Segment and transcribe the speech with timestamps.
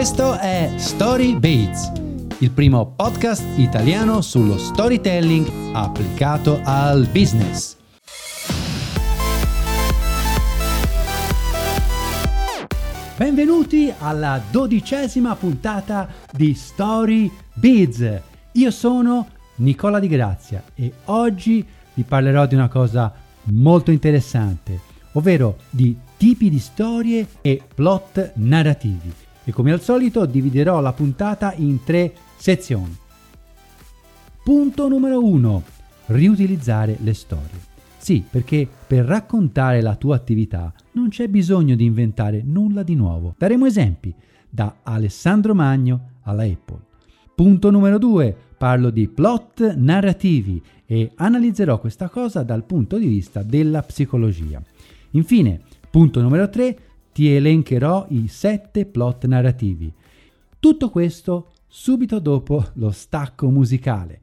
[0.00, 1.92] Questo è Story Beats,
[2.38, 7.76] il primo podcast italiano sullo storytelling applicato al business.
[13.14, 18.20] Benvenuti alla dodicesima puntata di Story Beats.
[18.52, 21.62] Io sono Nicola Di Grazia e oggi
[21.92, 23.12] vi parlerò di una cosa
[23.42, 24.80] molto interessante,
[25.12, 29.28] ovvero di tipi di storie e plot narrativi.
[29.50, 32.96] E come al solito dividerò la puntata in tre sezioni.
[34.44, 35.62] Punto numero 1.
[36.06, 37.58] Riutilizzare le storie.
[37.98, 43.34] Sì, perché per raccontare la tua attività non c'è bisogno di inventare nulla di nuovo.
[43.36, 44.14] Daremo esempi
[44.48, 46.78] da Alessandro Magno alla Apple.
[47.34, 48.36] Punto numero 2.
[48.56, 54.62] Parlo di plot narrativi e analizzerò questa cosa dal punto di vista della psicologia.
[55.10, 55.60] Infine,
[55.90, 56.76] punto numero 3.
[57.12, 59.92] Ti elencherò i 7 plot narrativi.
[60.60, 64.20] Tutto questo subito dopo lo stacco musicale.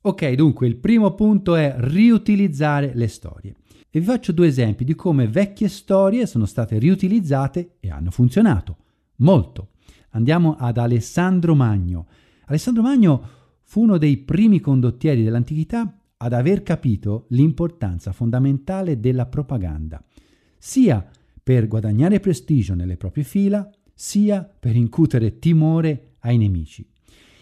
[0.00, 3.54] Ok, dunque il primo punto è riutilizzare le storie.
[3.90, 8.76] E vi faccio due esempi di come vecchie storie sono state riutilizzate e hanno funzionato.
[9.16, 9.68] Molto.
[10.18, 12.08] Andiamo ad Alessandro Magno.
[12.46, 13.28] Alessandro Magno
[13.62, 20.04] fu uno dei primi condottieri dell'antichità ad aver capito l'importanza fondamentale della propaganda,
[20.58, 21.08] sia
[21.40, 26.84] per guadagnare prestigio nelle proprie fila, sia per incutere timore ai nemici.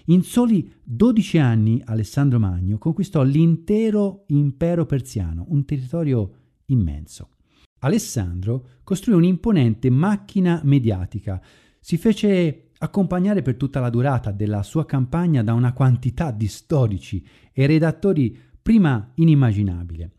[0.08, 6.30] In soli 12 anni Alessandro Magno conquistò l'intero impero persiano, un territorio
[6.66, 7.30] immenso.
[7.78, 11.40] Alessandro costruì un'imponente macchina mediatica,
[11.86, 17.24] si fece accompagnare per tutta la durata della sua campagna da una quantità di storici
[17.52, 20.12] e redattori prima inimmaginabile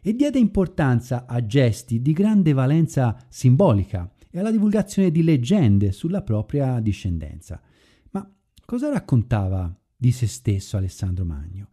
[0.00, 6.22] e diede importanza a gesti di grande valenza simbolica e alla divulgazione di leggende sulla
[6.22, 7.60] propria discendenza.
[8.64, 11.68] Cosa raccontava di se stesso Alessandro Magno?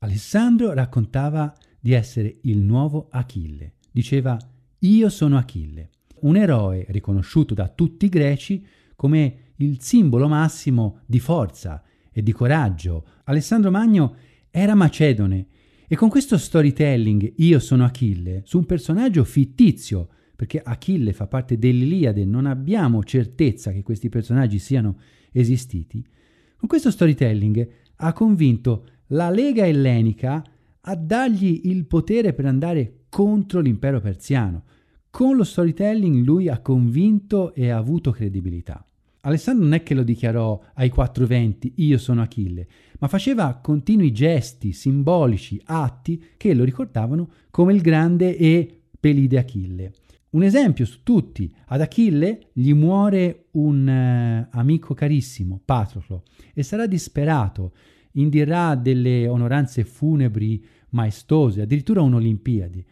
[0.00, 3.74] Alessandro raccontava di essere il nuovo Achille.
[3.92, 4.36] Diceva
[4.78, 5.90] io sono Achille,
[6.22, 8.66] un eroe riconosciuto da tutti i greci
[8.96, 13.06] come il simbolo massimo di forza e di coraggio.
[13.24, 14.16] Alessandro Magno
[14.50, 15.46] era macedone
[15.86, 21.58] e con questo storytelling io sono Achille su un personaggio fittizio, perché Achille fa parte
[21.58, 24.98] dell'Iliade, non abbiamo certezza che questi personaggi siano
[25.32, 26.04] esistiti,
[26.56, 30.42] con questo storytelling ha convinto la Lega ellenica
[30.80, 34.64] a dargli il potere per andare contro l'impero persiano.
[35.10, 38.86] Con lo storytelling lui ha convinto e ha avuto credibilità.
[39.24, 42.66] Alessandro non è che lo dichiarò ai quattro venti, io sono Achille,
[42.98, 49.92] ma faceva continui gesti simbolici, atti che lo ricordavano come il grande e pelide Achille.
[50.30, 56.86] Un esempio su tutti, ad Achille gli muore un eh, amico carissimo, Patroclo, e sarà
[56.86, 57.74] disperato,
[58.12, 62.84] indirà delle onoranze funebri maestose, addirittura un'Olimpiadi.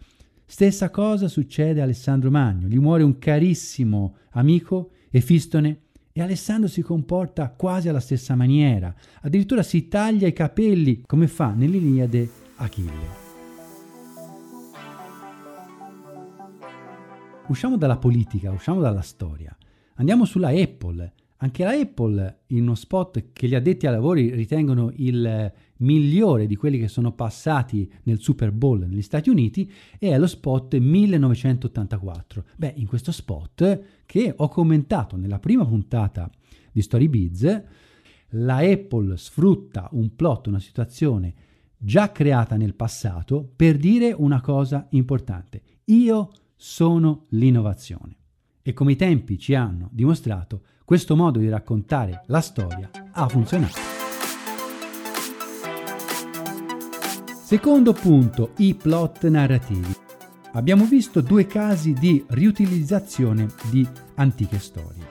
[0.45, 5.89] Stessa cosa succede a Alessandro Magno, gli muore un carissimo amico, Efistone,
[6.23, 12.29] Alessandro si comporta quasi alla stessa maniera, addirittura si taglia i capelli come fa nell'Iliade
[12.57, 13.29] Achille.
[17.51, 19.55] usciamo dalla politica, usciamo dalla storia,
[19.95, 21.13] andiamo sulla Apple.
[21.43, 26.55] Anche la Apple, in uno spot che gli addetti ai lavori ritengono il migliore di
[26.55, 32.45] quelli che sono passati nel Super Bowl negli Stati Uniti, è lo spot 1984.
[32.57, 36.31] Beh, in questo spot che ho commentato nella prima puntata
[36.73, 37.63] di StoryBiz,
[38.35, 41.35] la Apple sfrutta un plot, una situazione
[41.79, 45.63] già creata nel passato per dire una cosa importante.
[45.87, 48.20] Io sono l'innovazione.
[48.63, 53.79] E come i tempi ci hanno dimostrato, questo modo di raccontare la storia ha funzionato.
[57.43, 59.93] Secondo punto, i plot narrativi.
[60.53, 63.87] Abbiamo visto due casi di riutilizzazione di
[64.17, 65.09] antiche storie.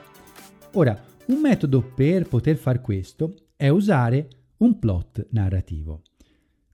[0.72, 4.28] Ora, un metodo per poter far questo è usare
[4.58, 6.02] un plot narrativo.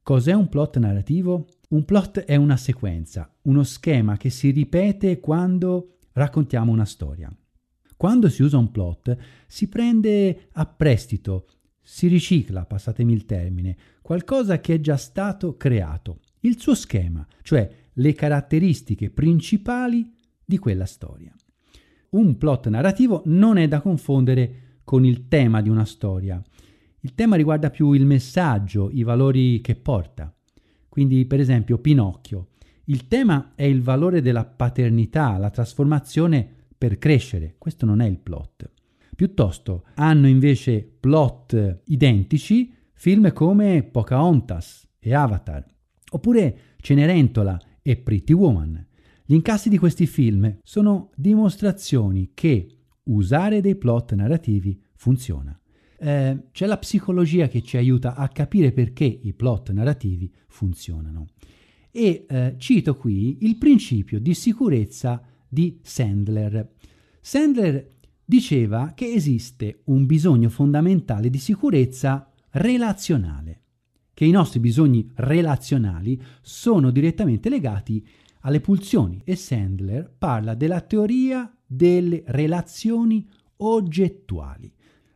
[0.03, 1.47] Cos'è un plot narrativo?
[1.71, 7.35] Un plot è una sequenza, uno schema che si ripete quando raccontiamo una storia.
[7.97, 9.17] Quando si usa un plot
[9.47, 11.47] si prende a prestito,
[11.81, 17.71] si ricicla, passatemi il termine, qualcosa che è già stato creato, il suo schema, cioè
[17.93, 20.13] le caratteristiche principali
[20.45, 21.33] di quella storia.
[22.11, 26.43] Un plot narrativo non è da confondere con il tema di una storia.
[27.01, 30.35] Il tema riguarda più il messaggio, i valori che porta.
[30.89, 32.49] Quindi, per esempio, Pinocchio.
[32.89, 36.49] Il tema è il valore della paternità, la trasformazione
[36.79, 37.57] per crescere.
[37.59, 38.71] Questo non è il plot.
[39.17, 45.67] Piuttosto hanno invece plot identici film come Pocahontas e Avatar,
[46.11, 48.87] oppure Cenerentola e Pretty Woman.
[49.25, 52.69] Gli incassi di questi film sono dimostrazioni che
[53.05, 55.59] usare dei plot narrativi funziona.
[55.99, 61.27] Eh, c'è la psicologia che ci aiuta a capire perché i plot narrativi funzionano.
[61.99, 66.75] E eh, cito qui il principio di sicurezza di Sandler.
[67.23, 73.63] Sandler diceva che esiste un bisogno fondamentale di sicurezza relazionale,
[74.13, 78.07] che i nostri bisogni relazionali sono direttamente legati
[78.41, 83.27] alle pulsioni e Sandler parla della teoria delle relazioni
[83.57, 84.71] oggettuali.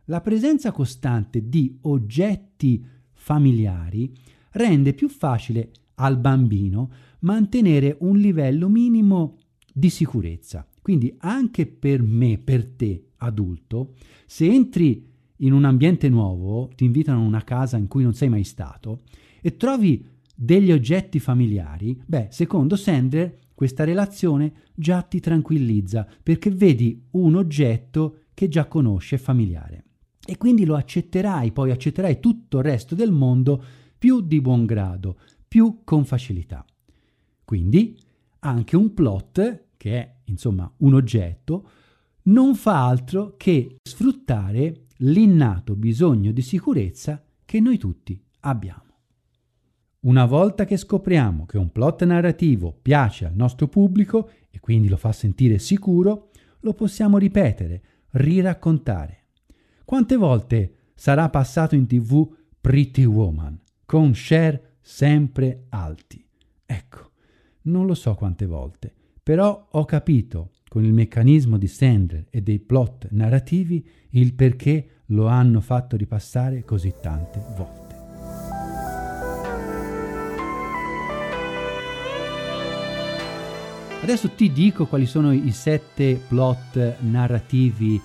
[0.05, 4.11] La presenza costante di oggetti familiari
[4.53, 9.37] rende più facile al bambino mantenere un livello minimo
[9.73, 10.65] di sicurezza.
[10.81, 13.93] Quindi anche per me, per te, adulto,
[14.25, 15.07] se entri
[15.37, 19.01] in un ambiente nuovo, ti invitano a una casa in cui non sei mai stato
[19.41, 20.05] e trovi
[20.35, 28.21] degli oggetti familiari, beh, secondo Sandler questa relazione già ti tranquillizza perché vedi un oggetto
[28.33, 29.83] che già conosci, è familiare.
[30.25, 33.63] E quindi lo accetterai, poi accetterai tutto il resto del mondo
[33.97, 35.19] più di buon grado,
[35.51, 36.65] più con facilità.
[37.43, 37.99] Quindi
[38.39, 41.69] anche un plot, che è insomma un oggetto,
[42.23, 48.95] non fa altro che sfruttare l'innato bisogno di sicurezza che noi tutti abbiamo.
[50.05, 54.95] Una volta che scopriamo che un plot narrativo piace al nostro pubblico e quindi lo
[54.95, 56.29] fa sentire sicuro,
[56.61, 59.25] lo possiamo ripetere, riraccontare.
[59.83, 66.25] Quante volte sarà passato in tv Pretty Woman con share sempre alti?
[66.65, 67.11] Ecco,
[67.63, 72.59] non lo so quante volte, però ho capito con il meccanismo di Sandler e dei
[72.59, 77.81] plot narrativi il perché lo hanno fatto ripassare così tante volte.
[84.01, 88.01] Adesso ti dico quali sono i sette plot narrativi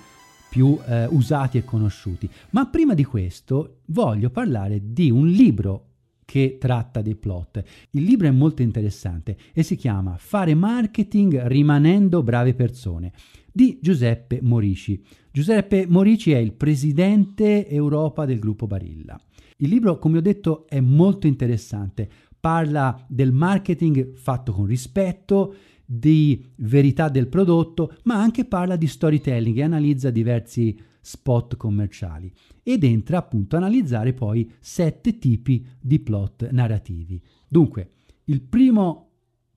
[0.51, 5.86] più eh, usati e conosciuti, ma prima di questo voglio parlare di un libro
[6.27, 7.63] che tratta dei plot.
[7.93, 13.13] Il libro è molto interessante e si chiama Fare marketing rimanendo brave persone
[13.51, 15.03] di Giuseppe Morici.
[15.31, 19.19] Giuseppe Morici è il presidente Europa del gruppo Barilla.
[19.59, 22.07] Il libro, come ho detto, è molto interessante.
[22.39, 25.55] Parla del marketing fatto con rispetto,
[25.87, 32.33] di verità del prodotto, ma anche parla di storytelling e analizza diversi spot commerciali
[32.65, 37.23] ed entra appunto a analizzare poi sette tipi di plot narrativi.
[37.49, 37.91] Dunque,
[38.25, 39.11] il primo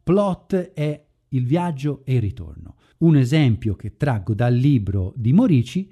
[0.03, 2.75] plot è il viaggio e il ritorno.
[2.99, 5.91] Un esempio che traggo dal libro di Morici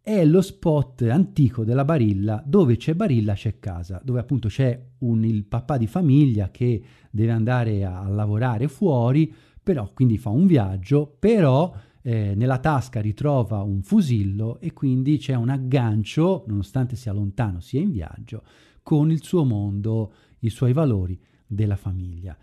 [0.00, 5.22] è lo spot antico della Barilla, dove c'è Barilla c'è casa, dove appunto c'è un,
[5.24, 9.30] il papà di famiglia che deve andare a lavorare fuori,
[9.62, 11.74] però quindi fa un viaggio, però
[12.06, 17.80] eh, nella tasca ritrova un fusillo e quindi c'è un aggancio, nonostante sia lontano, sia
[17.80, 18.42] in viaggio,
[18.82, 22.36] con il suo mondo, i suoi valori della famiglia.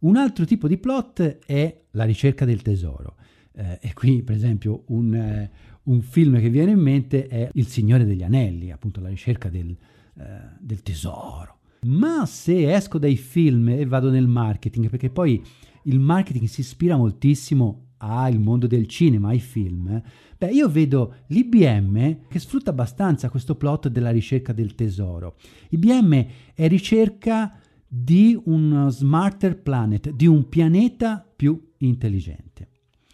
[0.00, 3.16] Un altro tipo di plot è la ricerca del tesoro.
[3.52, 5.50] Eh, e qui, per esempio, un, eh,
[5.84, 9.74] un, film che viene in mente è Il Signore degli Anelli, appunto la ricerca del,
[10.18, 10.22] eh,
[10.60, 11.60] del tesoro.
[11.86, 15.42] Ma se esco dai film e vado nel marketing, perché poi
[15.84, 20.00] il marketing si ispira moltissimo al mondo del cinema, ai film,
[20.36, 25.36] beh, io vedo l'IBM che sfrutta abbastanza questo plot della ricerca del tesoro.
[25.70, 32.68] IBM è ricerca di un smarter planet, di un pianeta più intelligente.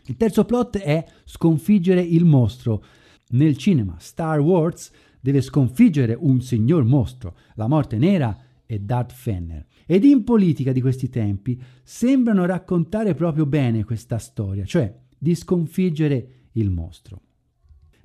[0.07, 2.85] Il terzo plot è sconfiggere il mostro.
[3.31, 9.67] Nel cinema Star Wars deve sconfiggere un signor mostro, la morte nera e Darth Fenner.
[9.87, 16.29] Ed in politica di questi tempi sembrano raccontare proprio bene questa storia, cioè di sconfiggere
[16.53, 17.21] il mostro.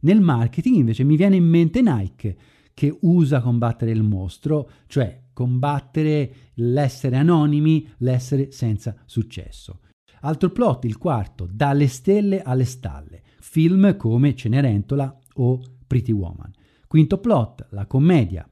[0.02, 2.38] Nel marketing invece mi viene in mente Nike
[2.74, 9.82] che usa combattere il mostro, cioè combattere l'essere anonimi, l'essere senza successo.
[10.22, 16.52] Altro plot, il quarto, dalle stelle alle stalle, film come Cenerentola o Pretty Woman.
[16.88, 18.48] Quinto plot, la commedia.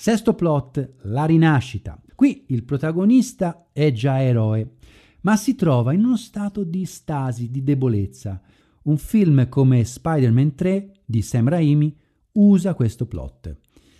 [0.00, 2.02] Sesto plot, la rinascita.
[2.14, 4.76] Qui il protagonista è già eroe,
[5.20, 8.40] ma si trova in uno stato di stasi, di debolezza.
[8.84, 11.94] Un film come Spider-Man 3 di Sam Raimi
[12.32, 13.54] usa questo plot.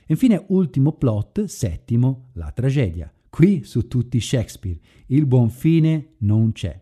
[0.06, 3.12] infine, ultimo plot, settimo, la tragedia.
[3.28, 6.80] Qui su tutti Shakespeare, il buon fine non c'è.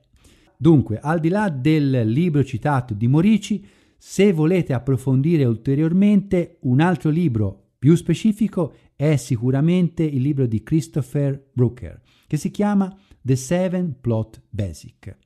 [0.57, 7.11] Dunque, al di là del libro citato di Morici, se volete approfondire ulteriormente, un altro
[7.11, 14.00] libro più specifico è sicuramente il libro di Christopher Brooker, che si chiama The Seven
[14.00, 15.17] Plot Basic.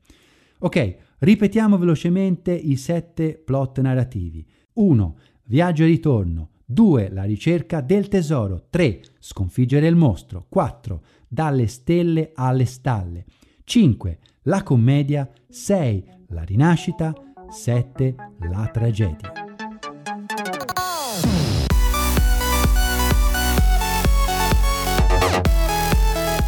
[0.59, 4.47] Ok, ripetiamo velocemente i sette plot narrativi.
[4.75, 5.17] 1.
[5.45, 6.51] Viaggio e ritorno.
[6.67, 7.09] 2.
[7.13, 8.67] La ricerca del tesoro.
[8.69, 9.01] 3.
[9.19, 10.45] Sconfiggere il mostro.
[10.51, 11.03] 4.
[11.27, 13.25] Dalle stelle alle stalle.
[13.65, 14.19] 5.
[14.43, 15.33] La commedia.
[15.49, 16.05] 6.
[16.29, 17.15] La rinascita.
[17.49, 18.15] 7.
[18.51, 19.42] La tragedia.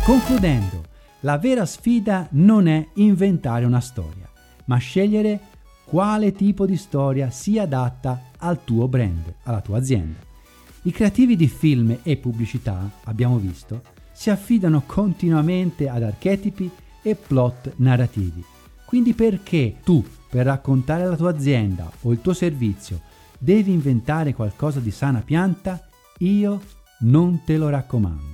[0.04, 0.84] Concludendo,
[1.20, 4.30] la vera sfida non è inventare una storia,
[4.66, 5.40] ma scegliere
[5.86, 10.18] quale tipo di storia si adatta al tuo brand, alla tua azienda.
[10.82, 13.80] I creativi di film e pubblicità, abbiamo visto,
[14.12, 16.70] si affidano continuamente ad archetipi
[17.00, 18.44] e plot narrativi.
[18.84, 23.00] Quindi perché tu, per raccontare la tua azienda o il tuo servizio,
[23.38, 25.88] devi inventare qualcosa di sana pianta?
[26.18, 26.60] Io
[27.00, 28.33] non te lo raccomando.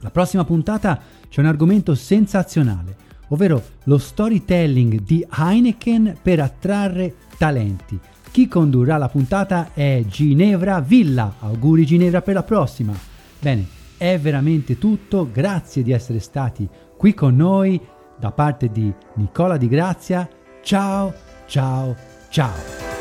[0.00, 2.96] La prossima puntata c'è un argomento sensazionale,
[3.28, 8.00] ovvero lo storytelling di Heineken per attrarre talenti.
[8.32, 11.34] Chi condurrà la puntata è Ginevra Villa.
[11.40, 12.94] Auguri Ginevra per la prossima.
[13.38, 13.66] Bene,
[13.98, 15.28] è veramente tutto.
[15.30, 17.78] Grazie di essere stati qui con noi
[18.18, 20.26] da parte di Nicola Di Grazia.
[20.62, 21.12] Ciao,
[21.46, 21.94] ciao,
[22.30, 22.91] ciao.